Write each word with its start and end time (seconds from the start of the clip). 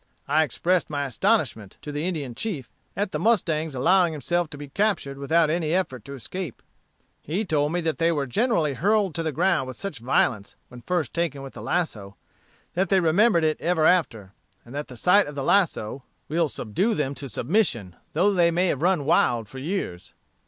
I 0.27 0.41
expressed 0.41 0.89
my 0.89 1.05
astonishment, 1.05 1.77
to 1.83 1.91
the 1.91 2.07
Indian 2.07 2.33
chief, 2.33 2.71
at 2.97 3.11
the 3.11 3.19
mustang's 3.19 3.75
allowing 3.75 4.13
himself 4.13 4.49
to 4.49 4.57
be 4.57 4.67
captured 4.67 5.19
without 5.19 5.51
any 5.51 5.73
effort 5.75 6.03
to 6.05 6.15
escape. 6.15 6.63
He 7.21 7.45
told 7.45 7.71
me 7.71 7.81
that 7.81 7.99
they 7.99 8.11
were 8.11 8.25
generally 8.25 8.73
hurled 8.73 9.13
to 9.13 9.21
the 9.21 9.31
ground 9.31 9.67
with 9.67 9.75
such 9.77 9.99
violence, 9.99 10.55
when 10.69 10.81
first 10.81 11.13
taken 11.13 11.43
with 11.43 11.53
the 11.53 11.61
lasso, 11.61 12.17
that 12.73 12.89
they 12.89 12.99
remembered 12.99 13.43
it 13.43 13.61
ever 13.61 13.85
after; 13.85 14.33
and 14.65 14.73
that 14.73 14.87
the 14.87 14.97
sight 14.97 15.27
of 15.27 15.35
the 15.35 15.43
lasso 15.43 16.01
will 16.27 16.49
subdue 16.49 16.95
them 16.95 17.13
to 17.13 17.29
submission, 17.29 17.95
though 18.13 18.33
they 18.33 18.49
may 18.49 18.69
have 18.69 18.81
run 18.81 19.05
wild 19.05 19.47
for 19.47 19.59
years." 19.59 20.13